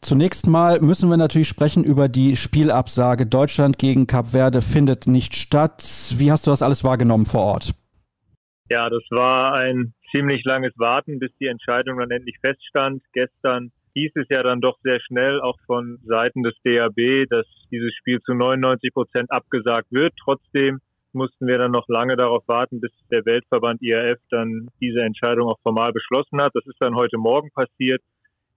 [0.00, 3.26] Zunächst mal müssen wir natürlich sprechen über die Spielabsage.
[3.26, 5.82] Deutschland gegen Kap Verde findet nicht statt.
[6.16, 7.74] Wie hast du das alles wahrgenommen vor Ort?
[8.70, 13.02] Ja, das war ein ziemlich langes Warten, bis die Entscheidung dann endlich feststand.
[13.12, 17.94] Gestern hieß es ja dann doch sehr schnell, auch von Seiten des DAB, dass dieses
[17.94, 20.12] Spiel zu 99 Prozent abgesagt wird.
[20.22, 20.80] Trotzdem
[21.12, 25.60] mussten wir dann noch lange darauf warten, bis der Weltverband IRF dann diese Entscheidung auch
[25.62, 26.52] formal beschlossen hat.
[26.54, 28.02] Das ist dann heute Morgen passiert.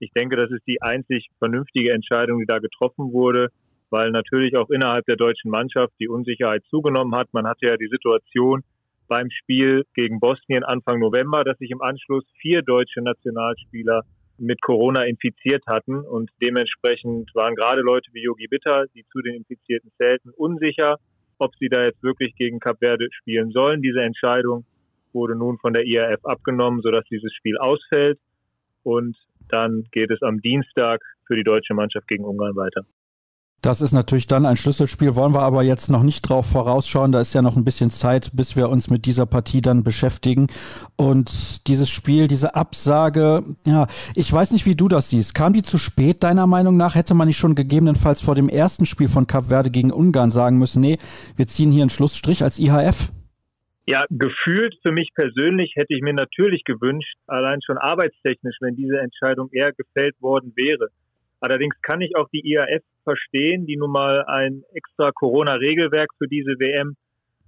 [0.00, 3.48] Ich denke, das ist die einzig vernünftige Entscheidung, die da getroffen wurde,
[3.90, 7.28] weil natürlich auch innerhalb der deutschen Mannschaft die Unsicherheit zugenommen hat.
[7.32, 8.62] Man hatte ja die Situation,
[9.08, 14.02] beim Spiel gegen Bosnien Anfang November, dass sich im Anschluss vier deutsche Nationalspieler
[14.38, 19.34] mit Corona infiziert hatten und dementsprechend waren gerade Leute wie Yogi Bitter, die zu den
[19.34, 20.98] Infizierten zählten, unsicher,
[21.38, 23.82] ob sie da jetzt wirklich gegen Kap Verde spielen sollen.
[23.82, 24.64] Diese Entscheidung
[25.12, 28.18] wurde nun von der IRF abgenommen, sodass dieses Spiel ausfällt
[28.84, 29.16] und
[29.48, 32.82] dann geht es am Dienstag für die deutsche Mannschaft gegen Ungarn weiter.
[33.60, 37.10] Das ist natürlich dann ein Schlüsselspiel, wollen wir aber jetzt noch nicht drauf vorausschauen.
[37.10, 40.46] Da ist ja noch ein bisschen Zeit, bis wir uns mit dieser Partie dann beschäftigen.
[40.96, 45.34] Und dieses Spiel, diese Absage, ja, ich weiß nicht, wie du das siehst.
[45.34, 46.94] Kam die zu spät, deiner Meinung nach?
[46.94, 50.58] Hätte man nicht schon gegebenenfalls vor dem ersten Spiel von Cap Verde gegen Ungarn sagen
[50.58, 50.98] müssen, nee,
[51.34, 53.10] wir ziehen hier einen Schlussstrich als IHF?
[53.86, 59.00] Ja, gefühlt für mich persönlich hätte ich mir natürlich gewünscht, allein schon arbeitstechnisch, wenn diese
[59.00, 60.88] Entscheidung eher gefällt worden wäre.
[61.40, 66.58] Allerdings kann ich auch die IAF verstehen, die nun mal ein extra Corona-Regelwerk für diese
[66.58, 66.96] WM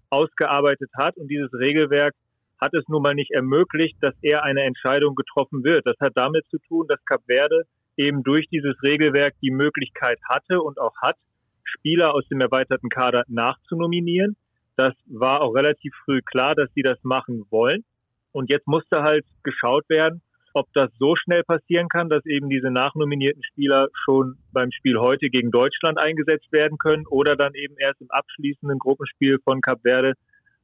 [0.08, 1.16] ausgearbeitet hat.
[1.16, 2.14] Und dieses Regelwerk
[2.60, 5.86] hat es nun mal nicht ermöglicht, dass er eine Entscheidung getroffen wird.
[5.86, 7.64] Das hat damit zu tun, dass Cap Verde
[7.96, 11.16] eben durch dieses Regelwerk die Möglichkeit hatte und auch hat,
[11.64, 14.36] Spieler aus dem erweiterten Kader nachzunominieren.
[14.76, 17.84] Das war auch relativ früh klar, dass sie das machen wollen.
[18.32, 22.70] Und jetzt musste halt geschaut werden, ob das so schnell passieren kann, dass eben diese
[22.70, 28.00] nachnominierten Spieler schon beim Spiel heute gegen Deutschland eingesetzt werden können oder dann eben erst
[28.00, 30.14] im abschließenden Gruppenspiel von Cap Verde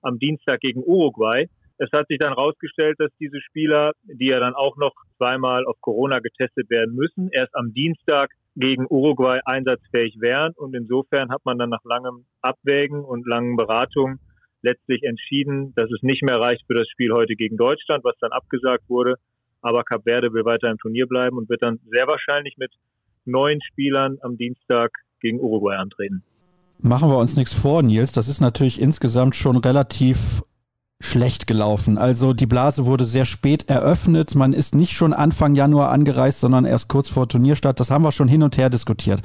[0.02, 1.46] am Dienstag gegen Uruguay.
[1.78, 5.76] Es hat sich dann herausgestellt, dass diese Spieler, die ja dann auch noch zweimal auf
[5.80, 10.52] Corona getestet werden müssen, erst am Dienstag gegen Uruguay einsatzfähig wären.
[10.56, 14.20] Und insofern hat man dann nach langem Abwägen und langen Beratungen
[14.62, 18.32] letztlich entschieden, dass es nicht mehr reicht für das Spiel heute gegen Deutschland, was dann
[18.32, 19.16] abgesagt wurde,
[19.62, 22.72] aber Cap Verde will weiter im Turnier bleiben und wird dann sehr wahrscheinlich mit
[23.24, 26.22] neun Spielern am Dienstag gegen Uruguay antreten.
[26.78, 28.12] Machen wir uns nichts vor, Nils.
[28.12, 30.42] Das ist natürlich insgesamt schon relativ
[30.98, 31.98] schlecht gelaufen.
[31.98, 34.34] Also die Blase wurde sehr spät eröffnet.
[34.34, 37.78] Man ist nicht schon Anfang Januar angereist, sondern erst kurz vor Turnierstart.
[37.78, 39.20] Das haben wir schon hin und her diskutiert.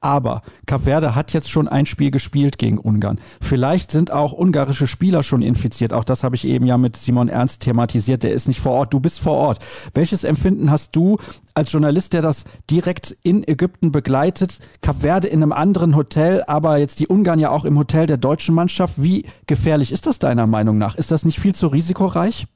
[0.00, 3.20] Aber Cap Verde hat jetzt schon ein Spiel gespielt gegen Ungarn.
[3.40, 5.92] Vielleicht sind auch ungarische Spieler schon infiziert.
[5.92, 8.24] Auch das habe ich eben ja mit Simon Ernst thematisiert.
[8.24, 8.92] Der ist nicht vor Ort.
[8.92, 9.60] Du bist vor Ort.
[9.94, 11.18] Welches Empfinden hast du
[11.54, 14.58] als Journalist, der das direkt in Ägypten begleitet?
[14.80, 18.16] Cap Verde in einem anderen Hotel, aber jetzt die Ungarn ja auch im Hotel der
[18.16, 19.00] deutschen Mannschaft.
[19.00, 20.96] Wie gefährlich ist das deiner Meinung nach?
[20.96, 22.46] Ist das nicht viel zu risikoreich?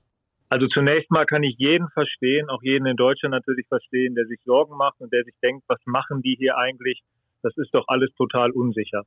[0.49, 4.41] Also zunächst mal kann ich jeden verstehen, auch jeden in Deutschland natürlich verstehen, der sich
[4.45, 7.03] Sorgen macht und der sich denkt, was machen die hier eigentlich?
[7.43, 9.03] Das ist doch alles total unsicher.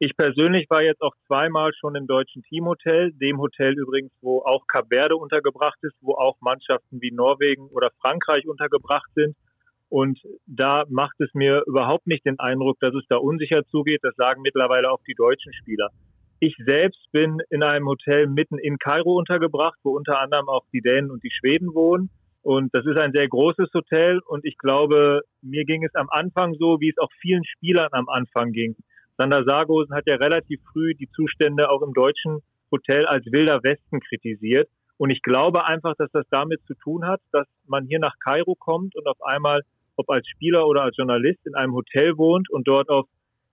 [0.00, 4.64] Ich persönlich war jetzt auch zweimal schon im deutschen Teamhotel, dem Hotel übrigens, wo auch
[4.68, 9.36] Cap Verde untergebracht ist, wo auch Mannschaften wie Norwegen oder Frankreich untergebracht sind.
[9.88, 13.98] Und da macht es mir überhaupt nicht den Eindruck, dass es da unsicher zugeht.
[14.02, 15.88] Das sagen mittlerweile auch die deutschen Spieler.
[16.40, 20.80] Ich selbst bin in einem Hotel mitten in Kairo untergebracht, wo unter anderem auch die
[20.80, 22.10] Dänen und die Schweden wohnen.
[22.42, 24.20] Und das ist ein sehr großes Hotel.
[24.24, 28.08] Und ich glaube, mir ging es am Anfang so, wie es auch vielen Spielern am
[28.08, 28.76] Anfang ging.
[29.16, 32.38] Sander Sargosen hat ja relativ früh die Zustände auch im deutschen
[32.70, 34.68] Hotel als wilder Westen kritisiert.
[34.96, 38.54] Und ich glaube einfach, dass das damit zu tun hat, dass man hier nach Kairo
[38.54, 39.62] kommt und auf einmal,
[39.96, 43.06] ob als Spieler oder als Journalist, in einem Hotel wohnt und dort auf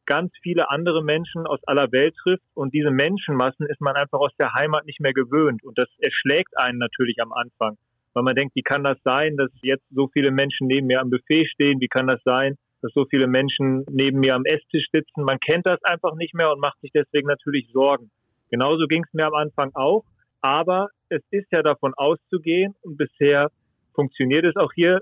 [0.06, 2.44] ganz viele andere Menschen aus aller Welt trifft.
[2.54, 5.64] Und diese Menschenmassen ist man einfach aus der Heimat nicht mehr gewöhnt.
[5.64, 7.78] Und das erschlägt einen natürlich am Anfang.
[8.14, 11.10] Weil man denkt, wie kann das sein, dass jetzt so viele Menschen neben mir am
[11.10, 11.82] Buffet stehen?
[11.82, 15.24] Wie kann das sein, dass so viele Menschen neben mir am Esstisch sitzen?
[15.24, 18.10] Man kennt das einfach nicht mehr und macht sich deswegen natürlich Sorgen.
[18.50, 20.06] Genauso ging es mir am Anfang auch.
[20.42, 23.52] Aber es ist ja davon auszugehen und bisher
[23.94, 25.02] funktioniert es auch hier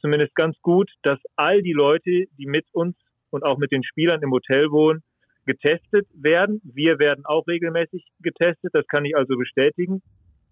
[0.00, 2.96] zumindest ganz gut, dass all die Leute, die mit uns
[3.30, 5.02] und auch mit den Spielern im Hotel wohnen,
[5.46, 6.60] getestet werden.
[6.64, 10.02] Wir werden auch regelmäßig getestet, das kann ich also bestätigen.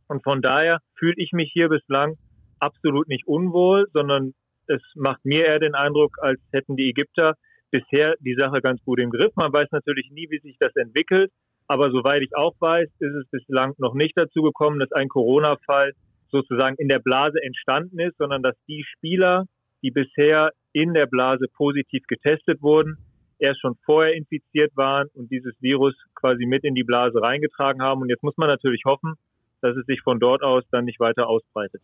[0.08, 2.14] Und von daher fühle ich mich hier bislang
[2.58, 4.32] absolut nicht unwohl, sondern
[4.66, 7.34] es macht mir eher den Eindruck, als hätten die Ägypter
[7.70, 9.32] bisher die Sache ganz gut im Griff.
[9.36, 11.30] Man weiß natürlich nie, wie sich das entwickelt,
[11.66, 15.92] aber soweit ich auch weiß, ist es bislang noch nicht dazu gekommen, dass ein Corona-Fall
[16.30, 19.44] sozusagen in der Blase entstanden ist, sondern dass die Spieler,
[19.82, 20.50] die bisher
[20.82, 22.98] in der Blase positiv getestet wurden,
[23.38, 28.02] erst schon vorher infiziert waren und dieses Virus quasi mit in die Blase reingetragen haben.
[28.02, 29.14] Und jetzt muss man natürlich hoffen,
[29.60, 31.82] dass es sich von dort aus dann nicht weiter ausbreitet.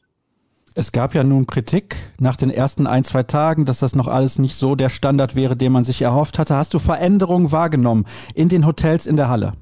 [0.77, 4.41] Es gab ja nun Kritik nach den ersten ein, zwei Tagen, dass das noch alles
[4.41, 6.57] nicht so der Standard wäre, den man sich erhofft hatte.
[6.57, 9.53] Hast du Veränderungen wahrgenommen in den Hotels in der Halle?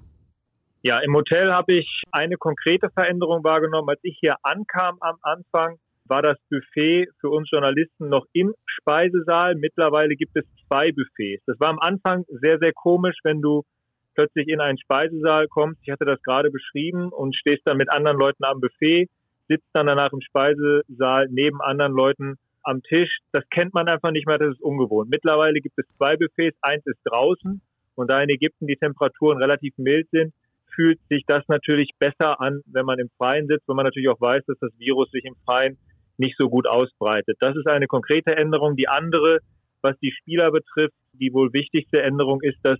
[0.85, 3.88] Ja, im Hotel habe ich eine konkrete Veränderung wahrgenommen.
[3.90, 9.55] Als ich hier ankam am Anfang, war das Buffet für uns Journalisten noch im Speisesaal.
[9.55, 11.43] Mittlerweile gibt es zwei Buffets.
[11.47, 13.62] Das war am Anfang sehr, sehr komisch, wenn du
[14.15, 15.81] plötzlich in einen Speisesaal kommst.
[15.83, 19.09] Ich hatte das gerade beschrieben und stehst dann mit anderen Leuten am Buffet,
[19.49, 23.19] sitzt dann danach im Speisesaal neben anderen Leuten am Tisch.
[23.33, 25.11] Das kennt man einfach nicht mehr, das ist ungewohnt.
[25.11, 27.61] Mittlerweile gibt es zwei Buffets, eins ist draußen
[27.95, 30.33] und da in Ägypten die Temperaturen relativ mild sind,
[30.75, 34.21] fühlt sich das natürlich besser an, wenn man im Freien sitzt, wenn man natürlich auch
[34.21, 35.77] weiß, dass das Virus sich im Freien
[36.18, 37.37] nicht so gut ausbreitet.
[37.40, 38.77] Das ist eine konkrete Änderung.
[38.77, 39.38] Die andere,
[39.81, 42.79] was die Spieler betrifft, Die wohl wichtigste Änderung ist, dass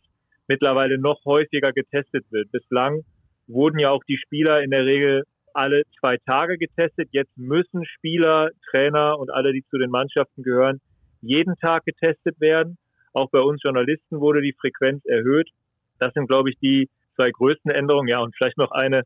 [0.49, 2.51] mittlerweile noch häufiger getestet wird.
[2.51, 3.03] Bislang
[3.47, 7.09] wurden ja auch die Spieler in der Regel alle zwei Tage getestet.
[7.12, 10.81] Jetzt müssen Spieler, Trainer und alle, die zu den Mannschaften gehören,
[11.21, 12.79] jeden Tag getestet werden.
[13.12, 15.51] Auch bei uns Journalisten wurde die Frequenz erhöht.
[15.99, 18.09] Das sind, glaube ich, die zwei größten Änderungen.
[18.09, 19.03] Ja, und vielleicht noch eine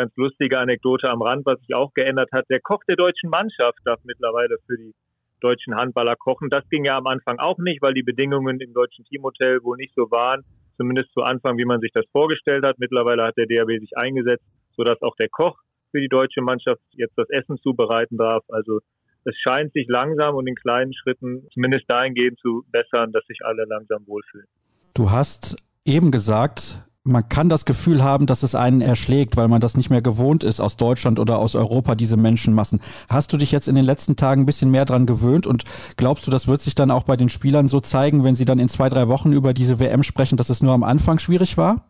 [0.00, 2.46] ganz lustige Anekdote am Rand, was sich auch geändert hat.
[2.48, 4.94] Der Koch der deutschen Mannschaft darf mittlerweile für die
[5.40, 6.48] deutschen Handballer kochen.
[6.48, 9.94] Das ging ja am Anfang auch nicht, weil die Bedingungen im deutschen Teamhotel wohl nicht
[9.94, 10.42] so waren,
[10.78, 12.78] zumindest zu Anfang, wie man sich das vorgestellt hat.
[12.78, 14.44] Mittlerweile hat der DAB sich eingesetzt,
[14.76, 15.58] sodass auch der Koch
[15.90, 18.44] für die deutsche Mannschaft jetzt das Essen zubereiten darf.
[18.48, 18.80] Also
[19.24, 23.64] es scheint sich langsam und in kleinen Schritten zumindest dahingehend zu bessern, dass sich alle
[23.68, 24.46] langsam wohlfühlen.
[24.94, 29.60] Du hast eben gesagt, man kann das Gefühl haben, dass es einen erschlägt, weil man
[29.60, 32.80] das nicht mehr gewohnt ist aus Deutschland oder aus Europa, diese Menschenmassen.
[33.08, 35.64] Hast du dich jetzt in den letzten Tagen ein bisschen mehr dran gewöhnt und
[35.96, 38.58] glaubst du, das wird sich dann auch bei den Spielern so zeigen, wenn sie dann
[38.58, 41.86] in zwei, drei Wochen über diese WM sprechen, dass es nur am Anfang schwierig war?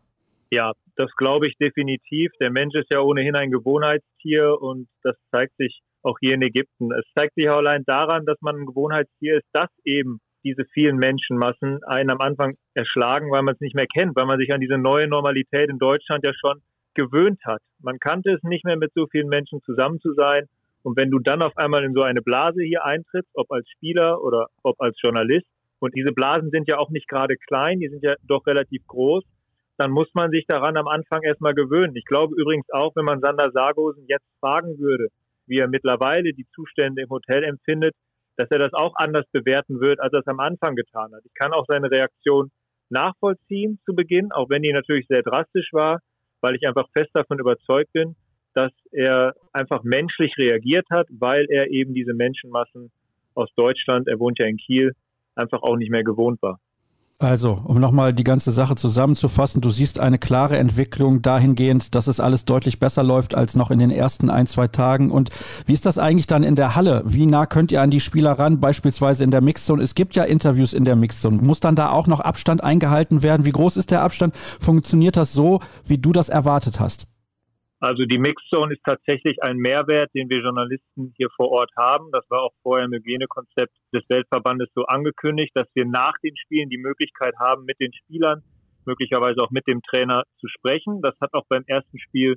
[0.52, 2.30] Ja, das glaube ich definitiv.
[2.40, 6.92] Der Mensch ist ja ohnehin ein Gewohnheitstier und das zeigt sich auch hier in Ägypten.
[6.92, 10.96] Es zeigt sich auch allein daran, dass man ein Gewohnheitstier ist, dass eben diese vielen
[10.96, 14.60] Menschenmassen einen am Anfang erschlagen, weil man es nicht mehr kennt, weil man sich an
[14.60, 16.62] diese neue Normalität in Deutschland ja schon
[16.94, 17.60] gewöhnt hat.
[17.80, 20.46] Man kannte es nicht mehr mit so vielen Menschen zusammen zu sein.
[20.82, 24.22] Und wenn du dann auf einmal in so eine Blase hier eintrittst, ob als Spieler
[24.22, 25.46] oder ob als Journalist,
[25.80, 29.24] und diese Blasen sind ja auch nicht gerade klein, die sind ja doch relativ groß,
[29.78, 31.96] dann muss man sich daran am Anfang erstmal gewöhnen.
[31.96, 35.08] Ich glaube übrigens auch, wenn man Sander Sargosen jetzt fragen würde,
[35.46, 37.94] wie er mittlerweile die Zustände im Hotel empfindet,
[38.36, 41.22] dass er das auch anders bewerten wird, als er es am Anfang getan hat.
[41.24, 42.50] Ich kann auch seine Reaktion
[42.88, 46.00] nachvollziehen zu Beginn, auch wenn die natürlich sehr drastisch war,
[46.40, 48.16] weil ich einfach fest davon überzeugt bin,
[48.54, 52.90] dass er einfach menschlich reagiert hat, weil er eben diese Menschenmassen
[53.34, 54.92] aus Deutschland, er wohnt ja in Kiel,
[55.34, 56.58] einfach auch nicht mehr gewohnt war.
[57.22, 62.18] Also, um nochmal die ganze Sache zusammenzufassen, du siehst eine klare Entwicklung dahingehend, dass es
[62.18, 65.10] alles deutlich besser läuft als noch in den ersten ein, zwei Tagen.
[65.10, 65.28] Und
[65.66, 67.02] wie ist das eigentlich dann in der Halle?
[67.04, 69.82] Wie nah könnt ihr an die Spieler ran, beispielsweise in der Mixzone?
[69.82, 71.36] Es gibt ja Interviews in der Mixzone.
[71.42, 73.44] Muss dann da auch noch Abstand eingehalten werden?
[73.44, 74.34] Wie groß ist der Abstand?
[74.58, 77.09] Funktioniert das so, wie du das erwartet hast?
[77.80, 82.10] Also die Mixzone ist tatsächlich ein Mehrwert, den wir Journalisten hier vor Ort haben.
[82.12, 86.68] Das war auch vorher im Hygienekonzept des Weltverbandes so angekündigt, dass wir nach den Spielen
[86.68, 88.42] die Möglichkeit haben, mit den Spielern,
[88.84, 91.00] möglicherweise auch mit dem Trainer zu sprechen.
[91.00, 92.36] Das hat auch beim ersten Spiel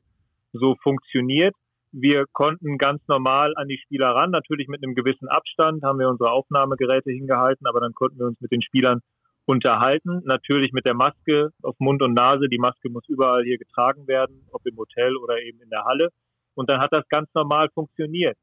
[0.54, 1.54] so funktioniert.
[1.92, 6.10] Wir konnten ganz normal an die Spieler ran, natürlich mit einem gewissen Abstand, haben wir
[6.10, 9.02] unsere Aufnahmegeräte hingehalten, aber dann konnten wir uns mit den Spielern
[9.46, 10.22] unterhalten.
[10.26, 12.48] Natürlich mit der Maske auf Mund und Nase.
[12.50, 16.10] Die Maske muss überall hier getragen werden, ob im Hotel oder eben in der Halle.
[16.56, 18.38] Und dann hat das ganz normal funktioniert.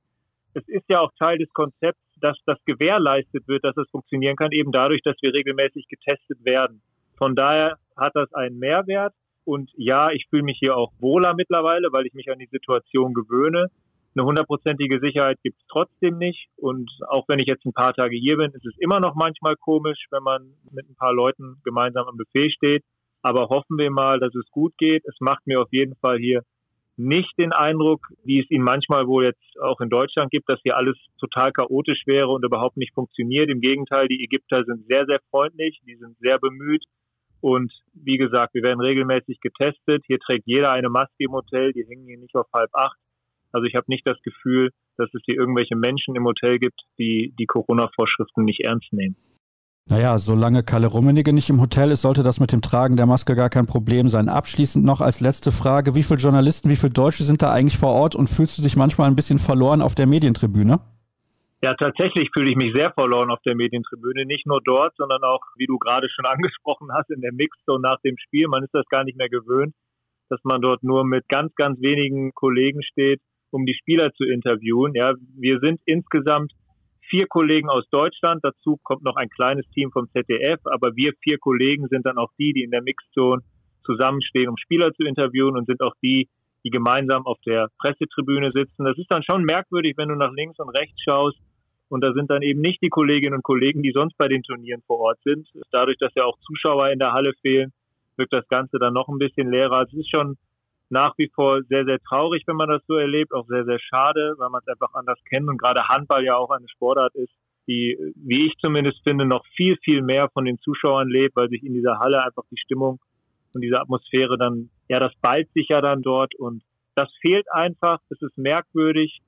[0.54, 4.50] Es ist ja auch Teil des Konzepts, dass das gewährleistet wird, dass es funktionieren kann,
[4.52, 6.82] eben dadurch, dass wir regelmäßig getestet werden.
[7.16, 9.14] Von daher hat das einen Mehrwert.
[9.44, 13.14] Und ja, ich fühle mich hier auch wohler mittlerweile, weil ich mich an die Situation
[13.14, 13.68] gewöhne.
[14.14, 16.48] Eine hundertprozentige Sicherheit gibt es trotzdem nicht.
[16.56, 19.56] Und auch wenn ich jetzt ein paar Tage hier bin, ist es immer noch manchmal
[19.56, 22.84] komisch, wenn man mit ein paar Leuten gemeinsam am Buffet steht.
[23.22, 25.04] Aber hoffen wir mal, dass es gut geht.
[25.06, 26.42] Es macht mir auf jeden Fall hier
[26.96, 30.76] nicht den Eindruck, wie es ihn manchmal wohl jetzt auch in Deutschland gibt, dass hier
[30.76, 33.48] alles total chaotisch wäre und überhaupt nicht funktioniert.
[33.48, 36.84] Im Gegenteil, die Ägypter sind sehr, sehr freundlich, die sind sehr bemüht.
[37.40, 40.04] Und wie gesagt, wir werden regelmäßig getestet.
[40.06, 42.98] Hier trägt jeder eine Maske im Hotel, die hängen hier nicht auf halb acht.
[43.52, 47.34] Also ich habe nicht das Gefühl, dass es hier irgendwelche Menschen im Hotel gibt, die
[47.38, 49.16] die Corona-Vorschriften nicht ernst nehmen.
[49.90, 53.34] Naja, solange Kalle Rummenigge nicht im Hotel ist, sollte das mit dem Tragen der Maske
[53.34, 54.28] gar kein Problem sein.
[54.28, 57.90] Abschließend noch als letzte Frage, wie viele Journalisten, wie viele Deutsche sind da eigentlich vor
[57.90, 60.78] Ort und fühlst du dich manchmal ein bisschen verloren auf der Medientribüne?
[61.62, 64.24] Ja, tatsächlich fühle ich mich sehr verloren auf der Medientribüne.
[64.26, 68.00] Nicht nur dort, sondern auch, wie du gerade schon angesprochen hast, in der Mixzone nach
[68.02, 68.46] dem Spiel.
[68.46, 69.74] Man ist das gar nicht mehr gewöhnt,
[70.28, 74.94] dass man dort nur mit ganz, ganz wenigen Kollegen steht um die Spieler zu interviewen.
[74.94, 76.52] Ja, wir sind insgesamt
[77.08, 78.40] vier Kollegen aus Deutschland.
[78.42, 80.60] Dazu kommt noch ein kleines Team vom ZDF.
[80.64, 83.42] Aber wir vier Kollegen sind dann auch die, die in der Mixzone
[83.84, 86.28] zusammenstehen, um Spieler zu interviewen und sind auch die,
[86.64, 88.84] die gemeinsam auf der Pressetribüne sitzen.
[88.84, 91.38] Das ist dann schon merkwürdig, wenn du nach links und rechts schaust.
[91.88, 94.82] Und da sind dann eben nicht die Kolleginnen und Kollegen, die sonst bei den Turnieren
[94.86, 95.48] vor Ort sind.
[95.72, 97.72] Dadurch, dass ja auch Zuschauer in der Halle fehlen,
[98.16, 99.78] wirkt das Ganze dann noch ein bisschen leerer.
[99.78, 100.36] Also es ist schon
[100.90, 104.34] nach wie vor sehr, sehr traurig, wenn man das so erlebt, auch sehr, sehr schade,
[104.38, 107.32] weil man es einfach anders kennt und gerade Handball ja auch eine Sportart ist,
[107.68, 111.62] die, wie ich zumindest finde, noch viel, viel mehr von den Zuschauern lebt, weil sich
[111.62, 112.98] in dieser Halle einfach die Stimmung
[113.54, 116.62] und diese Atmosphäre dann, ja, das ballt sich ja dann dort und
[116.96, 119.20] das fehlt einfach, es ist merkwürdig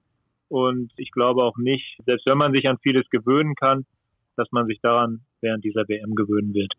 [0.49, 3.87] und ich glaube auch nicht, selbst wenn man sich an vieles gewöhnen kann,
[4.37, 6.73] dass man sich daran während dieser WM gewöhnen wird.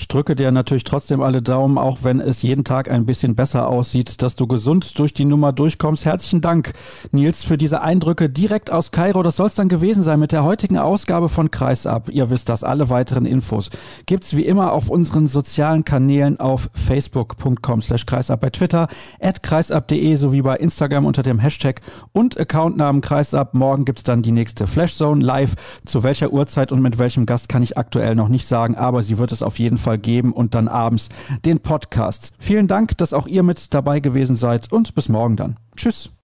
[0.00, 3.68] Ich drücke dir natürlich trotzdem alle Daumen, auch wenn es jeden Tag ein bisschen besser
[3.68, 6.06] aussieht, dass du gesund durch die Nummer durchkommst.
[6.06, 6.72] Herzlichen Dank,
[7.12, 9.22] Nils, für diese Eindrücke direkt aus Kairo.
[9.22, 12.08] Das soll es dann gewesen sein mit der heutigen Ausgabe von Kreisab.
[12.08, 13.68] Ihr wisst das, alle weiteren Infos
[14.06, 18.88] gibt's wie immer auf unseren sozialen Kanälen auf facebook.com slash kreisab, bei Twitter
[19.20, 21.82] at kreisab.de sowie bei Instagram unter dem Hashtag
[22.12, 23.52] und Accountnamen Kreisab.
[23.52, 25.56] Morgen gibt's dann die nächste Flashzone live.
[25.84, 29.18] Zu welcher Uhrzeit und mit welchem Gast kann ich aktuell noch nicht sagen, aber sie
[29.18, 31.08] wird es auf jeden Fall geben und dann abends
[31.44, 32.32] den Podcast.
[32.38, 35.56] Vielen Dank, dass auch ihr mit dabei gewesen seid und bis morgen dann.
[35.76, 36.10] Tschüss.